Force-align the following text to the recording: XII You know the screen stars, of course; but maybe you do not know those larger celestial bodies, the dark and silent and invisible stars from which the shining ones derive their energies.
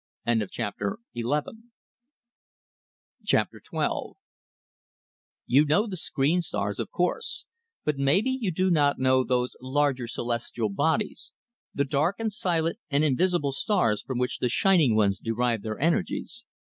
XII 0.25 0.69
You 1.13 1.31
know 5.65 5.87
the 5.87 5.95
screen 5.95 6.41
stars, 6.41 6.79
of 6.79 6.89
course; 6.89 7.45
but 7.85 7.97
maybe 7.99 8.31
you 8.31 8.49
do 8.51 8.71
not 8.71 8.97
know 8.97 9.23
those 9.23 9.55
larger 9.61 10.07
celestial 10.07 10.69
bodies, 10.69 11.33
the 11.75 11.85
dark 11.85 12.15
and 12.19 12.33
silent 12.33 12.79
and 12.89 13.03
invisible 13.03 13.51
stars 13.51 14.01
from 14.01 14.17
which 14.17 14.39
the 14.39 14.49
shining 14.49 14.95
ones 14.95 15.19
derive 15.19 15.61
their 15.61 15.79
energies. 15.79 16.45